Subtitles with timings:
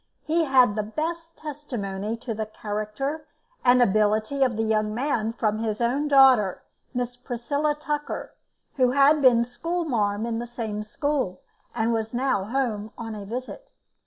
[0.23, 3.27] He had the best testimony to the character
[3.63, 8.33] and ability of the young man from his own daughter, Miss Priscilla Tucker,
[8.77, 11.41] who had been school marm in the same school,
[11.75, 13.69] and was now home on a visit.